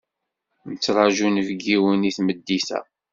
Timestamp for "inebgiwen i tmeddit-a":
1.27-2.79